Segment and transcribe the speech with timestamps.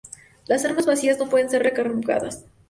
[0.47, 2.43] Las armas vacías no pueden ser recargadas.